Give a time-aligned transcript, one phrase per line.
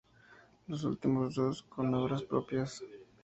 [0.65, 2.81] Los últimos dos, con obras propias.